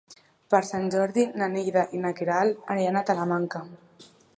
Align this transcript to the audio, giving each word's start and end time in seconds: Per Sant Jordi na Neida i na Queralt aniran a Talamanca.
Per 0.53 0.61
Sant 0.69 0.87
Jordi 0.95 1.27
na 1.41 1.51
Neida 1.57 1.85
i 1.99 2.03
na 2.07 2.15
Queralt 2.21 2.75
aniran 2.77 2.99
a 3.03 3.09
Talamanca. 3.13 3.67